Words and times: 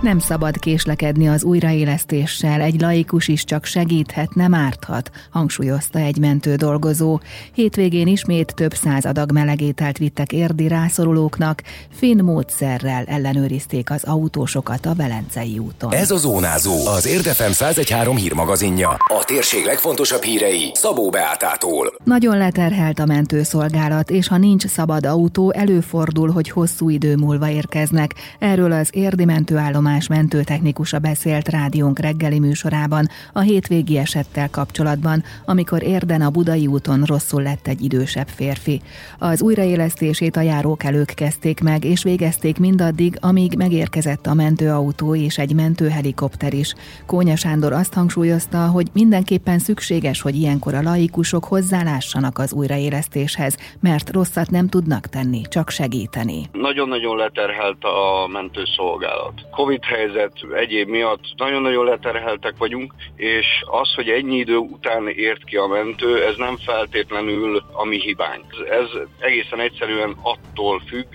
Nem 0.00 0.18
szabad 0.18 0.58
késlekedni 0.58 1.28
az 1.28 1.44
újraélesztéssel, 1.44 2.60
egy 2.60 2.80
laikus 2.80 3.28
is 3.28 3.44
csak 3.44 3.64
segíthet, 3.64 4.34
nem 4.34 4.54
árthat, 4.54 5.10
hangsúlyozta 5.30 5.98
egy 5.98 6.18
mentő 6.18 6.54
dolgozó. 6.54 7.20
Hétvégén 7.52 8.06
ismét 8.06 8.54
több 8.54 8.74
száz 8.74 9.04
adag 9.04 9.32
melegételt 9.32 9.98
vittek 9.98 10.32
érdi 10.32 10.68
rászorulóknak, 10.68 11.62
finn 11.90 12.24
módszerrel 12.24 13.04
ellenőrizték 13.04 13.90
az 13.90 14.04
autósokat 14.04 14.86
a 14.86 14.94
Velencei 14.94 15.58
úton. 15.58 15.92
Ez 15.92 16.10
a 16.10 16.16
Zónázó, 16.16 16.86
az 16.86 17.06
Érdefem 17.06 17.50
1013 17.50 18.16
hírmagazinja. 18.16 18.88
A 18.88 19.24
térség 19.24 19.64
legfontosabb 19.64 20.22
hírei 20.22 20.70
Szabó 20.74 21.10
Beátától. 21.10 21.94
Nagyon 22.04 22.38
leterhelt 22.38 22.98
a 22.98 23.06
mentőszolgálat, 23.06 24.10
és 24.10 24.28
ha 24.28 24.36
nincs 24.36 24.66
szabad 24.66 25.06
autó, 25.06 25.52
előfordul, 25.52 26.30
hogy 26.30 26.50
hosszú 26.50 26.88
idő 26.88 27.16
múlva 27.16 27.48
érkeznek. 27.48 28.14
Erről 28.38 28.72
az 28.72 28.88
érdi 28.92 29.24
mentőállomás 29.24 29.88
Tamás 29.90 30.08
mentőtechnikusa 30.08 30.98
beszélt 30.98 31.48
rádiónk 31.48 31.98
reggeli 31.98 32.38
műsorában 32.38 33.08
a 33.32 33.40
hétvégi 33.40 33.98
esettel 33.98 34.50
kapcsolatban, 34.50 35.22
amikor 35.44 35.82
érden 35.82 36.20
a 36.20 36.30
Budai 36.30 36.66
úton 36.66 37.02
rosszul 37.02 37.42
lett 37.42 37.66
egy 37.66 37.82
idősebb 37.82 38.28
férfi. 38.28 38.80
Az 39.18 39.42
újraélesztését 39.42 40.36
a 40.36 40.40
járókelők 40.40 41.12
kezdték 41.14 41.60
meg, 41.60 41.84
és 41.84 42.02
végezték 42.02 42.58
mindaddig, 42.58 43.16
amíg 43.20 43.54
megérkezett 43.56 44.26
a 44.26 44.34
mentőautó 44.34 45.14
és 45.14 45.38
egy 45.38 45.54
mentőhelikopter 45.54 46.54
is. 46.54 46.74
Kónya 47.06 47.36
Sándor 47.36 47.72
azt 47.72 47.94
hangsúlyozta, 47.94 48.66
hogy 48.66 48.86
mindenképpen 48.92 49.58
szükséges, 49.58 50.20
hogy 50.20 50.34
ilyenkor 50.34 50.74
a 50.74 50.82
laikusok 50.82 51.44
hozzálássanak 51.44 52.38
az 52.38 52.52
újraélesztéshez, 52.52 53.56
mert 53.80 54.10
rosszat 54.10 54.50
nem 54.50 54.68
tudnak 54.68 55.06
tenni, 55.06 55.40
csak 55.48 55.70
segíteni. 55.70 56.48
Nagyon-nagyon 56.52 57.16
leterhelt 57.16 57.84
a 57.84 58.28
mentőszolgálat. 58.32 59.34
Covid 59.50 59.79
Covid 59.80 59.98
helyzet 59.98 60.32
egyéb 60.54 60.88
miatt 60.88 61.24
nagyon-nagyon 61.36 61.84
leterheltek 61.84 62.54
vagyunk, 62.58 62.94
és 63.16 63.46
az, 63.66 63.94
hogy 63.94 64.08
ennyi 64.08 64.36
idő 64.36 64.56
után 64.56 65.08
ért 65.08 65.44
ki 65.44 65.56
a 65.56 65.66
mentő, 65.66 66.24
ez 66.24 66.36
nem 66.36 66.56
feltétlenül 66.56 67.62
a 67.72 67.84
mi 67.84 68.00
hibánk. 68.00 68.44
Ez 68.70 68.88
egészen 69.18 69.60
egyszerűen 69.60 70.16
attól 70.22 70.82
függ, 70.88 71.06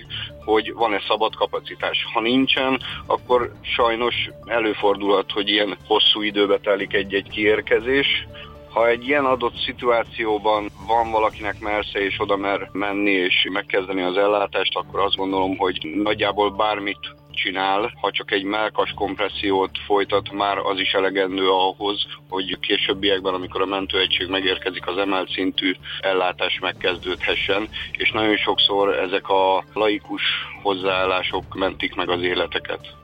hogy 0.44 0.72
van-e 0.72 1.00
szabad 1.08 1.34
kapacitás. 1.34 2.06
Ha 2.12 2.20
nincsen, 2.20 2.80
akkor 3.06 3.52
sajnos 3.60 4.14
előfordulhat, 4.44 5.32
hogy 5.32 5.48
ilyen 5.48 5.76
hosszú 5.86 6.22
időbe 6.22 6.58
telik 6.58 6.94
egy-egy 6.94 7.28
kiérkezés, 7.28 8.26
ha 8.70 8.88
egy 8.88 9.08
ilyen 9.08 9.24
adott 9.24 9.56
szituációban 9.64 10.68
van 10.86 11.10
valakinek 11.10 11.60
mersze 11.60 11.98
és 11.98 12.20
oda 12.20 12.36
mer 12.36 12.68
menni 12.72 13.10
és 13.10 13.48
megkezdeni 13.52 14.02
az 14.02 14.16
ellátást, 14.16 14.76
akkor 14.76 15.00
azt 15.00 15.16
gondolom, 15.16 15.56
hogy 15.56 15.92
nagyjából 15.94 16.50
bármit 16.50 17.14
csinál, 17.36 17.92
ha 18.00 18.10
csak 18.10 18.30
egy 18.30 18.42
melkas 18.42 18.92
kompressziót 18.94 19.78
folytat, 19.86 20.32
már 20.32 20.58
az 20.58 20.78
is 20.78 20.92
elegendő 20.92 21.50
ahhoz, 21.50 22.06
hogy 22.28 22.58
későbbiekben, 22.58 23.34
amikor 23.34 23.60
a 23.60 23.66
mentőegység 23.66 24.28
megérkezik, 24.28 24.86
az 24.86 24.98
emelt 24.98 25.30
szintű 25.30 25.72
ellátás 26.00 26.58
megkezdődhessen, 26.60 27.68
és 27.92 28.10
nagyon 28.10 28.36
sokszor 28.36 28.94
ezek 28.98 29.28
a 29.28 29.64
laikus 29.72 30.22
hozzáállások 30.62 31.54
mentik 31.54 31.94
meg 31.94 32.08
az 32.08 32.22
életeket. 32.22 32.96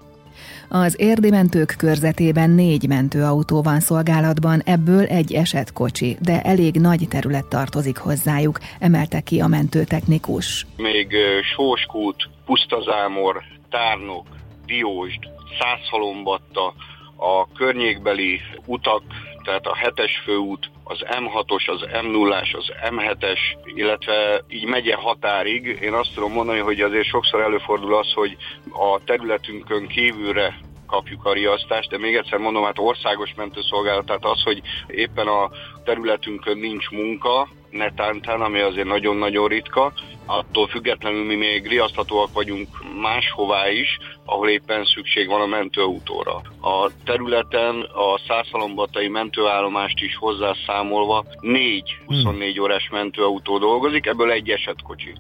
Az 0.75 0.97
érdi 0.99 1.31
mentők 1.31 1.75
körzetében 1.79 2.51
négy 2.51 2.89
mentőautó 2.89 3.63
van 3.63 3.81
szolgálatban, 3.81 4.61
ebből 4.65 5.05
egy 5.05 5.33
esetkocsi, 5.33 6.17
de 6.21 6.43
elég 6.43 6.75
nagy 6.75 7.09
terület 7.09 7.45
tartozik 7.45 7.97
hozzájuk, 7.97 8.59
emelte 8.79 9.21
ki 9.21 9.41
a 9.41 9.47
mentőtechnikus. 9.47 10.67
Még 10.77 11.15
Sóskút, 11.55 12.29
Pusztazámor, 12.53 13.43
Tárnok, 13.71 14.27
Diósd, 14.67 15.19
Százhalombatta, 15.59 16.75
a 17.17 17.53
környékbeli 17.53 18.41
utak, 18.67 19.03
tehát 19.45 19.67
a 19.67 19.77
7-es 19.83 20.11
főút, 20.25 20.71
az 20.85 20.99
M6-os, 21.05 21.69
az 21.69 21.87
M0-as, 21.93 22.57
az 22.57 22.73
M7-es, 22.91 23.39
illetve 23.65 24.45
így 24.49 24.65
megye 24.65 24.95
határig. 24.95 25.79
Én 25.83 25.93
azt 25.93 26.15
tudom 26.15 26.33
mondani, 26.33 26.59
hogy 26.59 26.81
azért 26.81 27.07
sokszor 27.07 27.41
előfordul 27.41 27.95
az, 27.95 28.13
hogy 28.13 28.37
a 28.71 29.05
területünkön 29.05 29.87
kívülre 29.87 30.59
kapjuk 30.87 31.25
a 31.25 31.33
riasztást, 31.33 31.91
de 31.91 31.99
még 31.99 32.15
egyszer 32.15 32.39
mondom, 32.39 32.65
hát 32.65 32.79
országos 32.79 33.35
mentőszolgálat, 33.37 34.07
tehát 34.07 34.25
az, 34.25 34.43
hogy 34.43 34.61
éppen 34.87 35.27
a 35.27 35.51
területünkön 35.85 36.59
nincs 36.59 36.91
munka, 36.91 37.49
netántán, 37.71 38.41
ami 38.41 38.61
azért 38.61 38.87
nagyon-nagyon 38.87 39.49
ritka, 39.49 39.93
attól 40.27 40.67
függetlenül 40.67 41.25
mi 41.25 41.35
még 41.35 41.67
riaszthatóak 41.67 42.33
vagyunk 42.33 42.69
máshová 43.01 43.71
is, 43.71 43.99
ahol 44.25 44.49
éppen 44.49 44.85
szükség 44.85 45.29
van 45.29 45.41
a 45.41 45.47
mentőautóra. 45.47 46.43
A 46.61 46.91
területen 47.05 47.81
a 47.81 48.19
százhalombatai 48.27 49.09
mentőállomást 49.09 50.01
is 50.01 50.17
hozzászámolva 50.17 51.25
négy 51.41 51.97
24 52.07 52.61
órás 52.61 52.89
mentőautó 52.91 53.59
dolgozik, 53.59 54.07
ebből 54.07 54.31
egy 54.31 54.51
esetkocsi. 54.51 55.13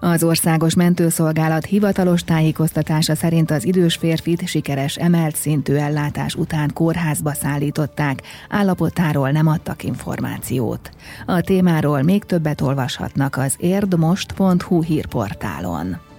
Az 0.00 0.22
országos 0.22 0.74
mentőszolgálat 0.74 1.64
hivatalos 1.64 2.24
tájékoztatása 2.24 3.14
szerint 3.14 3.50
az 3.50 3.64
idős 3.64 3.96
férfit 3.96 4.46
sikeres 4.46 4.96
emelt 4.96 5.36
szintű 5.36 5.74
ellátás 5.74 6.34
után 6.34 6.70
kórházba 6.72 7.32
szállították, 7.32 8.22
állapotáról 8.48 9.30
nem 9.30 9.46
adtak 9.46 9.84
információt. 9.84 10.90
A 11.26 11.40
témáról 11.40 12.02
még 12.02 12.24
többet 12.24 12.60
olvashatnak 12.60 13.36
az 13.36 13.54
érdmost.hu 13.58 14.82
hírportálon. 14.82 16.09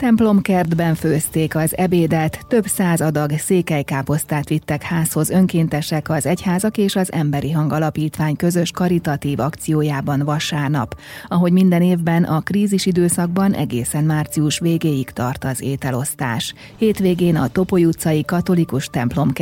Templomkertben 0.00 0.94
főzték 0.94 1.56
az 1.56 1.76
ebédet, 1.76 2.46
több 2.48 2.66
száz 2.66 3.00
adag 3.00 3.38
székelykáposztát 3.38 4.48
vittek 4.48 4.82
házhoz 4.82 5.30
önkéntesek 5.30 6.08
az 6.08 6.26
Egyházak 6.26 6.78
és 6.78 6.96
az 6.96 7.12
Emberi 7.12 7.50
Hang 7.50 7.72
Alapítvány 7.72 8.36
közös 8.36 8.70
karitatív 8.70 9.40
akciójában 9.40 10.22
vasárnap. 10.24 10.98
Ahogy 11.28 11.52
minden 11.52 11.82
évben 11.82 12.24
a 12.24 12.40
krízis 12.40 12.86
időszakban 12.86 13.52
egészen 13.52 14.04
március 14.04 14.58
végéig 14.58 15.10
tart 15.10 15.44
az 15.44 15.62
ételosztás. 15.62 16.54
Hétvégén 16.76 17.36
a 17.36 17.48
Topoly 17.48 17.84
utcai 17.84 18.24
katolikus 18.24 18.86
templom 18.86 19.32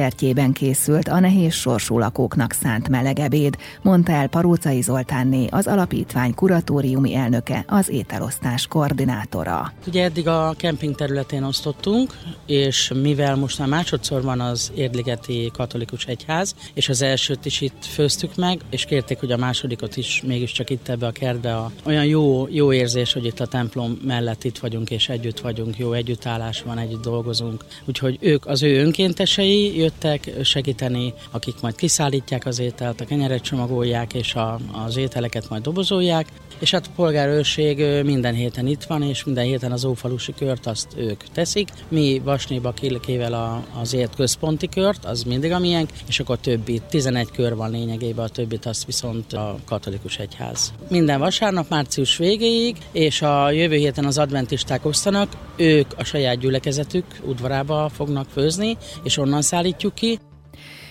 készült 0.53 1.09
a 1.09 1.21
nehéz 1.21 1.55
sorsú 1.55 1.99
lakóknak 1.99 2.53
szánt 2.53 2.89
melegebéd, 2.89 3.57
mondta 3.83 4.13
el 4.13 4.29
Parócai 4.29 4.81
Zoltánné, 4.81 5.47
az 5.51 5.67
alapítvány 5.67 6.35
kuratóriumi 6.35 7.15
elnöke, 7.15 7.65
az 7.69 7.89
ételosztás 7.89 8.67
koordinátora. 8.67 9.73
Ugye 9.87 10.05
eddig 10.05 10.29
a 10.29 10.48
a 10.49 10.55
kemping 10.55 10.95
területén 10.95 11.43
osztottunk, 11.43 12.19
és 12.47 12.93
mivel 13.03 13.37
most 13.37 13.59
már 13.59 13.69
másodszor 13.69 14.23
van 14.23 14.41
az 14.41 14.73
Érdligeti 14.75 15.51
Katolikus 15.53 16.05
Egyház, 16.05 16.55
és 16.75 16.89
az 16.89 17.03
elsőt 17.03 17.45
is 17.45 17.61
itt 17.61 17.85
főztük 17.85 18.37
meg, 18.37 18.61
és 18.71 18.85
kérték, 18.85 19.19
hogy 19.19 19.33
a 19.33 19.37
másodikot 19.37 19.97
is 19.97 20.23
mégiscsak 20.27 20.71
itt 20.71 20.89
ebbe 20.89 21.07
a 21.07 21.11
kertbe. 21.11 21.57
A, 21.57 21.71
olyan 21.85 22.05
jó, 22.05 22.47
jó 22.51 22.73
érzés, 22.73 23.13
hogy 23.13 23.25
itt 23.25 23.41
a 23.41 23.47
templom 23.47 23.99
mellett 24.05 24.45
itt 24.45 24.59
vagyunk, 24.59 24.91
és 24.91 25.09
együtt 25.09 25.41
vagyunk, 25.41 25.79
jó 25.79 25.93
együttállás 25.93 26.63
van, 26.63 26.79
együtt 26.79 27.03
dolgozunk. 27.03 27.65
Úgyhogy 27.85 28.19
ők, 28.21 28.47
az 28.47 28.63
ő 28.63 28.81
önkéntesei 28.81 29.77
jöttek 29.77 30.31
segíteni, 30.43 31.15
akik 31.31 31.61
majd 31.61 31.75
kiszállítják 31.75 32.47
az 32.47 32.59
ételt, 32.59 33.01
a 33.01 33.05
kenyeret 33.05 33.43
csomagolják, 33.43 34.15
és 34.15 34.35
a, 34.35 34.59
az 34.87 34.97
ételeket 34.97 35.49
majd 35.49 35.63
dobozolják, 35.63 36.27
és 36.59 36.71
hát 36.71 36.87
a 36.87 36.91
polgárőrség 36.97 37.85
minden 38.05 38.35
héten 38.35 38.67
itt 38.67 38.83
van, 38.83 39.03
és 39.03 39.25
minden 39.25 39.45
héten 39.45 39.73
az 39.73 39.85
ófalusi 39.85 40.33
kört 40.39 40.67
azt 40.67 40.89
ők 40.97 41.23
teszik. 41.23 41.69
Mi 41.89 42.21
Vasnéba 42.25 42.73
Kilkével 42.73 43.33
a, 43.33 43.65
azért 43.81 44.15
központi 44.15 44.69
kört, 44.69 45.05
az 45.05 45.23
mindig 45.23 45.53
a 45.53 45.59
miénk, 45.59 45.91
és 46.07 46.21
akkor 46.21 46.39
többi, 46.39 46.81
11 46.89 47.31
kör 47.31 47.57
van 47.57 47.71
lényegében, 47.71 48.25
a 48.25 48.29
többit 48.29 48.67
azt 48.67 48.85
viszont 48.85 49.33
a 49.33 49.57
katolikus 49.65 50.19
egyház. 50.19 50.73
Minden 50.89 51.19
vasárnap 51.19 51.69
március 51.69 52.17
végéig, 52.17 52.77
és 52.93 53.23
a 53.23 53.51
jövő 53.51 53.77
héten 53.77 54.05
az 54.05 54.19
adventisták 54.19 54.85
osztanak, 54.85 55.37
ők 55.57 55.93
a 55.97 56.05
saját 56.05 56.39
gyülekezetük 56.39 57.05
udvarába 57.25 57.89
fognak 57.89 58.27
főzni, 58.29 58.77
és 59.03 59.17
onnan 59.17 59.43
szállítjuk 59.43 59.95
ki. 59.95 60.19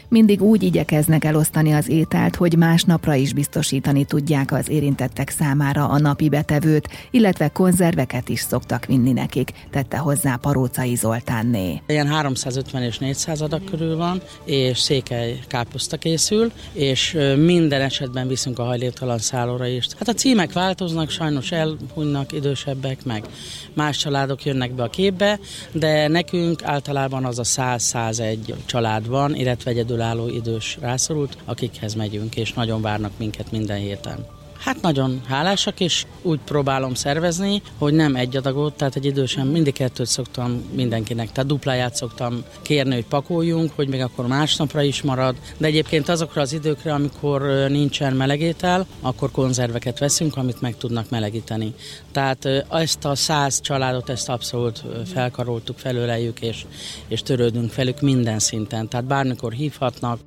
Mindig 0.09 0.41
úgy 0.41 0.63
igyekeznek 0.63 1.23
elosztani 1.23 1.71
az 1.73 1.89
ételt, 1.89 2.35
hogy 2.35 2.57
másnapra 2.57 3.13
is 3.13 3.33
biztosítani 3.33 4.05
tudják 4.05 4.51
az 4.51 4.69
érintettek 4.69 5.29
számára 5.29 5.89
a 5.89 5.99
napi 5.99 6.29
betevőt, 6.29 6.87
illetve 7.11 7.47
konzerveket 7.47 8.29
is 8.29 8.39
szoktak 8.39 8.85
vinni 8.85 9.11
nekik, 9.11 9.51
tette 9.71 9.97
hozzá 9.97 10.35
Parócai 10.35 10.95
Zoltánné. 10.95 11.81
Ilyen 11.87 12.07
350 12.07 12.83
és 12.83 12.97
400 12.97 13.41
adag 13.41 13.63
körül 13.63 13.97
van, 13.97 14.21
és 14.45 14.79
székely 14.79 15.39
káposzta 15.47 15.97
készül, 15.97 16.51
és 16.73 17.17
minden 17.37 17.81
esetben 17.81 18.27
viszünk 18.27 18.59
a 18.59 18.63
hajléktalan 18.63 19.17
szállóra 19.17 19.65
is. 19.65 19.87
Hát 19.97 20.07
a 20.07 20.13
címek 20.13 20.53
változnak, 20.53 21.09
sajnos 21.09 21.51
elhunynak 21.51 22.31
idősebbek, 22.31 23.05
meg 23.05 23.25
más 23.73 23.97
családok 23.97 24.45
jönnek 24.45 24.71
be 24.71 24.83
a 24.83 24.89
képbe, 24.89 25.39
de 25.71 26.07
nekünk 26.07 26.63
általában 26.63 27.25
az 27.25 27.39
a 27.39 27.43
100-101 27.43 28.37
család 28.65 29.07
van, 29.07 29.35
illetve 29.35 29.71
egyedül 29.71 29.96
kívülálló 29.97 30.27
idős 30.27 30.77
rászorult, 30.81 31.37
akikhez 31.45 31.93
megyünk, 31.93 32.35
és 32.35 32.53
nagyon 32.53 32.81
várnak 32.81 33.11
minket 33.17 33.51
minden 33.51 33.77
héten. 33.77 34.25
Hát 34.59 34.81
nagyon 34.81 35.21
hálásak, 35.27 35.79
és 35.79 36.05
úgy 36.21 36.39
próbálom 36.45 36.93
szervezni, 36.93 37.61
hogy 37.77 37.93
nem 37.93 38.15
egy 38.15 38.37
adagot, 38.37 38.73
tehát 38.73 38.95
egy 38.95 39.05
idősen 39.05 39.47
mindig 39.47 39.73
kettőt 39.73 40.07
szoktam 40.07 40.63
mindenkinek, 40.73 41.31
tehát 41.31 41.49
dupláját 41.49 41.95
szoktam 41.95 42.43
kérni, 42.61 42.93
hogy 42.93 43.05
pakoljunk, 43.05 43.71
hogy 43.75 43.87
még 43.87 44.01
akkor 44.01 44.27
másnapra 44.27 44.81
is 44.81 45.01
marad, 45.01 45.35
de 45.57 45.67
egyébként 45.67 46.09
azokra 46.09 46.41
az 46.41 46.53
időkre, 46.53 46.93
amikor 46.93 47.41
nincsen 47.69 48.13
melegétel, 48.13 48.87
akkor 49.01 49.31
konzerveket 49.31 49.99
veszünk, 49.99 50.37
amit 50.37 50.61
meg 50.61 50.77
tudnak 50.77 51.09
melegíteni. 51.09 51.73
Tehát 52.11 52.45
ezt 52.69 53.05
a 53.05 53.15
száz 53.15 53.61
családot, 53.61 54.09
ezt 54.09 54.29
abszolút 54.29 54.83
felkaroltuk, 55.13 55.77
felöleljük, 55.77 56.41
és, 56.41 56.65
és 57.07 57.21
törődünk 57.21 57.75
velük 57.75 58.01
minden 58.01 58.39
szinten. 58.39 58.87
Tehát 58.87 59.05
bármikor 59.05 59.51
hívhatnak, 59.51 60.19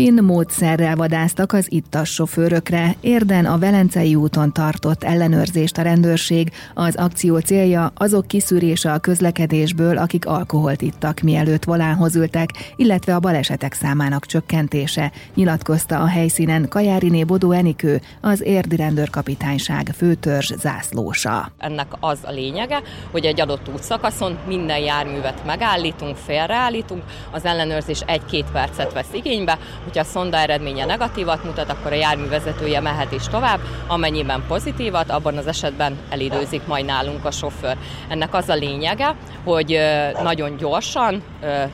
Finn 0.00 0.24
módszerrel 0.24 0.96
vadáztak 0.96 1.52
az 1.52 1.72
ittas 1.72 2.08
sofőrökre. 2.08 2.94
Érden 3.00 3.46
a 3.46 3.58
Velencei 3.58 4.14
úton 4.14 4.52
tartott 4.52 5.04
ellenőrzést 5.04 5.78
a 5.78 5.82
rendőrség. 5.82 6.52
Az 6.74 6.96
akció 6.96 7.38
célja 7.38 7.92
azok 7.96 8.26
kiszűrése 8.26 8.92
a 8.92 8.98
közlekedésből, 8.98 9.98
akik 9.98 10.26
alkoholt 10.26 10.82
ittak, 10.82 11.20
mielőtt 11.20 11.64
volánhoz 11.64 12.16
ültek, 12.16 12.50
illetve 12.76 13.14
a 13.14 13.20
balesetek 13.20 13.72
számának 13.72 14.26
csökkentése, 14.26 15.12
nyilatkozta 15.34 15.98
a 15.98 16.06
helyszínen 16.06 16.68
Kajáriné 16.68 17.24
Bodó 17.24 17.50
Enikő, 17.50 18.00
az 18.20 18.42
érdi 18.42 18.76
rendőrkapitányság 18.76 19.92
főtörzs 19.96 20.52
zászlósa. 20.58 21.52
Ennek 21.58 21.86
az 22.00 22.18
a 22.22 22.30
lényege, 22.30 22.82
hogy 23.10 23.24
egy 23.24 23.40
adott 23.40 23.68
útszakaszon 23.74 24.38
minden 24.46 24.78
járművet 24.78 25.46
megállítunk, 25.46 26.16
félreállítunk, 26.16 27.02
az 27.30 27.44
ellenőrzés 27.44 28.00
egy-két 28.06 28.46
percet 28.52 28.92
vesz 28.92 29.12
igénybe, 29.12 29.58
Hogyha 29.90 30.08
a 30.08 30.12
szonda 30.12 30.36
eredménye 30.36 30.84
negatívat 30.84 31.44
mutat, 31.44 31.70
akkor 31.70 31.92
a 31.92 31.94
jármű 31.94 32.28
vezetője 32.28 32.80
mehet 32.80 33.12
is 33.12 33.28
tovább, 33.28 33.60
amennyiben 33.86 34.44
pozitívat, 34.48 35.10
abban 35.10 35.36
az 35.36 35.46
esetben 35.46 35.98
elidőzik 36.08 36.66
majd 36.66 36.84
nálunk 36.84 37.24
a 37.24 37.30
sofőr. 37.30 37.76
Ennek 38.08 38.34
az 38.34 38.48
a 38.48 38.54
lényege, 38.54 39.16
hogy 39.44 39.80
nagyon 40.22 40.56
gyorsan, 40.56 41.22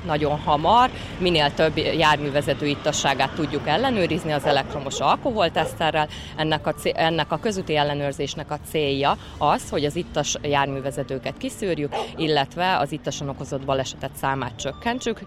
nagyon 0.07 0.39
hamar, 0.39 0.91
minél 1.19 1.55
több 1.55 1.77
járművezető 1.77 2.67
ittasságát 2.67 3.31
tudjuk 3.35 3.69
ellenőrizni 3.69 4.33
az 4.33 4.45
elektromos 4.45 5.01
alkoholteszterrel. 5.01 6.09
Ennek 6.37 6.67
a, 6.67 6.75
ennek 6.95 7.33
a 7.33 7.39
közúti 7.39 7.77
ellenőrzésnek 7.77 8.51
a 8.51 8.59
célja 8.71 9.17
az, 9.39 9.71
hogy 9.71 9.85
az 9.85 9.97
ittas 9.97 10.37
járművezetőket 10.43 11.37
kiszűrjük, 11.39 11.95
illetve 12.17 12.77
az 12.79 12.93
ittasan 12.93 13.29
okozott 13.29 13.65
balesetet 13.65 14.17
számát 14.21 14.57
csökkentsük. 14.57 15.19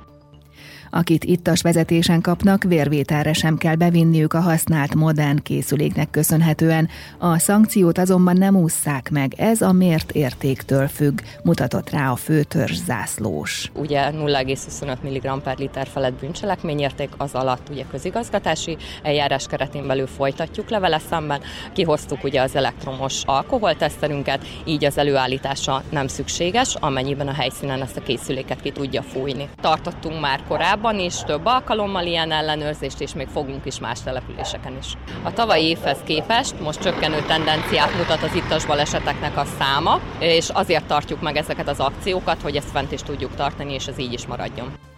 Akit 0.92 1.24
ittas 1.24 1.62
vezetésen 1.62 2.22
kapnak, 2.22 2.64
vérvételre 2.64 3.34
sem 3.34 3.58
kell 3.58 3.76
bevinniük 3.76 4.34
a 4.34 4.40
használt 4.40 4.96
modern 4.96 5.42
készüléknek 5.44 6.10
köszönhetően. 6.10 6.90
A 7.18 7.40
szankciót 7.40 7.98
azonban 7.98 8.38
nem 8.38 8.56
ússzák 8.56 9.10
meg, 9.10 9.34
ez 9.38 9.62
a 9.62 9.72
mért 9.72 10.12
értéktől 10.12 10.88
függ, 10.88 11.20
mutatott 11.44 11.90
rá 11.90 12.12
a 12.12 12.16
főtörzs 12.16 12.78
zászlós. 12.86 13.72
Ugye 13.74 14.12
0,25 14.12 14.98
mg 15.02 15.42
per 15.42 15.58
liter 15.58 15.88
felett 15.88 16.20
bűncselekményérték, 16.20 17.10
az 17.18 17.34
alatt 17.34 17.70
ugye 17.70 17.84
közigazgatási 17.92 18.78
eljárás 19.04 19.48
keretén 19.48 19.88
belül 19.88 20.08
folytatjuk 20.08 20.70
le 20.70 20.80
vele 20.80 21.00
szemben. 21.10 21.42
Kihoztuk 21.74 22.24
ugye 22.24 22.42
az 22.42 22.56
elektromos 22.56 23.22
alkoholteszterünket, 23.26 24.46
így 24.66 24.86
az 24.86 24.98
előállítása 24.98 25.84
nem 25.90 26.08
szükséges, 26.08 26.76
amennyiben 26.80 27.28
a 27.28 27.34
helyszínen 27.34 27.82
ezt 27.82 27.98
a 27.98 28.02
készüléket 28.02 28.62
ki 28.62 28.72
tudja 28.72 29.02
fújni. 29.02 29.50
Tartottunk 29.62 30.20
már 30.20 30.44
korábban 30.50 31.00
is 31.00 31.24
több 31.24 31.46
alkalommal 31.46 32.06
ilyen 32.06 32.32
ellenőrzést, 32.32 33.02
és 33.02 33.14
még 33.14 33.28
fogunk 33.28 33.66
is 33.66 33.80
más 33.80 34.02
településeken 34.02 34.78
is. 34.78 34.94
A 35.24 35.34
tavalyi 35.34 35.66
évhez 35.66 35.98
képest 36.06 36.60
most 36.60 36.82
csökkenő 36.82 37.22
tendenciát 37.28 37.98
mutat 37.98 38.24
az 38.24 38.36
ittas 38.36 38.66
baleseteknek 38.66 39.38
a 39.38 39.46
száma, 39.60 40.00
és 40.20 40.50
azért 40.50 40.86
tartjuk 40.86 41.22
meg 41.22 41.38
ezeket 41.38 41.68
az 41.68 41.80
akciókat, 41.80 42.42
hogy 42.42 42.56
ezt 42.56 42.72
fent 42.72 42.92
is 42.92 43.02
tudjuk 43.02 43.36
tartani, 43.36 43.74
és 43.74 43.88
ez 43.88 44.00
így 44.00 44.14
is 44.14 44.26
maradjon. 44.26 44.89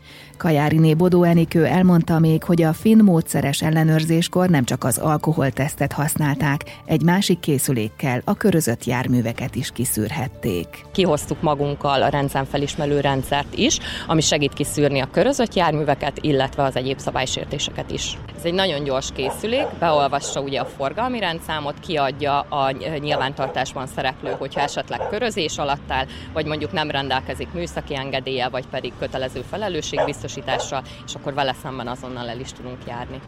Kajáriné 0.42 0.94
Bodó 0.94 1.24
Enikő 1.24 1.66
elmondta 1.66 2.20
még, 2.20 2.44
hogy 2.44 2.62
a 2.62 2.74
finn 2.74 3.04
módszeres 3.04 3.62
ellenőrzéskor 3.62 4.50
nem 4.50 4.64
csak 4.64 4.84
az 4.84 4.98
alkoholtesztet 4.98 5.92
használták, 5.92 6.62
egy 6.86 7.02
másik 7.02 7.40
készülékkel 7.40 8.22
a 8.26 8.34
körözött 8.34 8.86
járműveket 8.86 9.56
is 9.56 9.72
kiszűrhették. 9.72 10.68
Kihoztuk 10.92 11.42
magunkkal 11.42 12.02
a 12.02 12.08
rendszámfelismerő 12.08 13.00
rendszert 13.00 13.56
is, 13.56 13.80
ami 14.08 14.22
segít 14.22 14.54
kiszűrni 14.54 15.00
a 15.00 15.10
körözött 15.12 15.54
járműveket, 15.54 16.18
illetve 16.22 16.64
az 16.64 16.76
egyéb 16.76 17.00
szabálysértéseket 17.00 17.92
is. 17.92 18.18
Ez 18.38 18.46
egy 18.46 18.54
nagyon 18.54 18.84
gyors 18.84 19.10
készülék, 19.14 19.68
beolvassa 19.80 20.42
ugye 20.42 20.60
a 20.60 20.66
forgalmi 20.66 21.20
rendszámot, 21.20 21.80
kiadja 21.80 22.40
a 22.40 22.72
nyilvántartásban 23.00 23.88
szereplő, 23.88 24.36
hogyha 24.38 24.62
esetleg 24.62 25.08
körözés 25.10 25.58
alatt 25.58 25.92
áll, 25.92 26.06
vagy 26.34 26.46
mondjuk 26.46 26.72
nem 26.72 26.92
rendelkezik 26.92 27.48
műszaki 27.54 27.96
engedélye, 27.96 28.50
vagy 28.50 28.66
pedig 28.68 28.94
kötelező 29.00 29.42
felelősségbiztosítás, 29.50 30.30
biztosítással, 30.34 30.84
és 31.06 31.16
akkor 31.16 31.34
vele 31.34 31.56
szemben 31.62 31.88
azonnal 31.88 32.30
el 32.30 32.40
is 32.40 32.52
tudunk 32.52 32.78
járni. 32.88 33.22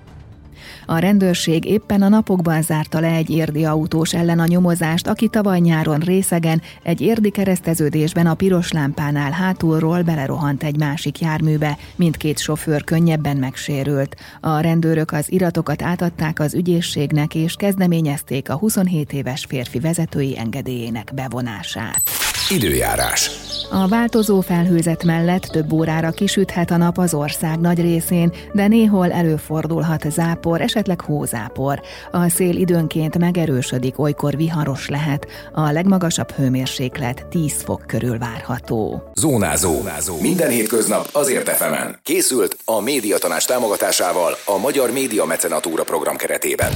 A 0.85 0.97
rendőrség 0.97 1.65
éppen 1.65 2.01
a 2.01 2.07
napokban 2.07 2.61
zárta 2.61 3.00
le 3.00 3.07
egy 3.07 3.29
érdi 3.29 3.65
autós 3.65 4.13
ellen 4.13 4.39
a 4.39 4.45
nyomozást, 4.45 5.07
aki 5.07 5.27
tavaly 5.27 5.59
nyáron 5.59 6.00
részegen 6.00 6.61
egy 6.83 7.01
érdi 7.01 7.29
kereszteződésben 7.29 8.27
a 8.27 8.33
piros 8.33 8.71
lámpánál 8.71 9.31
hátulról 9.31 10.01
belerohant 10.01 10.63
egy 10.63 10.77
másik 10.77 11.19
járműbe, 11.19 11.77
mindkét 11.95 12.39
sofőr 12.39 12.83
könnyebben 12.83 13.38
megsérült. 13.38 14.15
A 14.41 14.59
rendőrök 14.59 15.11
az 15.11 15.31
iratokat 15.31 15.81
átadták 15.81 16.39
az 16.39 16.53
ügyészségnek 16.53 17.35
és 17.35 17.56
kezdeményezték 17.56 18.49
a 18.49 18.57
27 18.57 19.13
éves 19.13 19.45
férfi 19.45 19.79
vezetői 19.79 20.38
engedélyének 20.38 21.11
bevonását. 21.13 22.22
Időjárás. 22.50 23.30
A 23.72 23.88
változó 23.88 24.42
felhőzet 24.42 25.04
mellett 25.04 25.42
több 25.42 25.72
órára 25.72 26.12
kisüthet 26.12 26.72
a 26.72 26.78
nap 26.78 26.98
az 26.98 27.13
ország 27.13 27.60
nagy 27.60 27.81
részén, 27.81 28.34
de 28.51 28.68
néhol 28.68 29.12
előfordulhat 29.12 30.12
zápor, 30.12 30.62
esetleg 30.62 31.01
hózápor. 31.01 31.81
A 32.12 32.30
szél 32.30 32.56
időnként 32.56 33.18
megerősödik, 33.18 34.00
olykor 34.00 34.36
viharos 34.36 34.90
lehet. 34.90 35.28
A 35.54 35.72
legmagasabb 35.72 36.31
hőmérséklet 36.31 37.25
10 37.30 37.62
fok 37.63 37.84
körül 37.88 38.18
várható. 38.18 39.12
Zónázó. 39.16 39.74
Zónázó. 39.74 40.19
Minden 40.22 40.50
hétköznap 40.50 41.10
azért 41.12 41.48
efemen. 41.48 42.00
Készült 42.04 42.57
a 42.66 42.81
médiatanás 42.81 43.45
támogatásával 43.45 44.38
a 44.45 44.57
Magyar 44.57 44.92
Média 44.92 45.25
Mecenatúra 45.25 45.84
program 45.84 46.16
keretében. 46.16 46.72